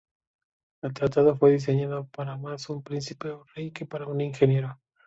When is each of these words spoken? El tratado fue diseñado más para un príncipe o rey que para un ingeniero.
El 0.81 0.95
tratado 0.95 1.35
fue 1.37 1.51
diseñado 1.51 2.09
más 2.17 2.65
para 2.65 2.73
un 2.75 2.81
príncipe 2.81 3.29
o 3.29 3.45
rey 3.53 3.69
que 3.69 3.85
para 3.85 4.07
un 4.07 4.19
ingeniero. 4.19 4.79